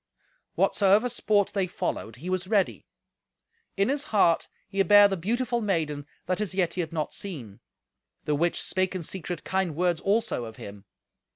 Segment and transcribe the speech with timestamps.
[0.55, 2.87] Whatsoever sport they followed, he was ready.
[3.77, 7.59] In his heart he bare the beautiful maiden that as yet he had not seen:
[8.25, 10.85] the which spake in secret kind words also of him.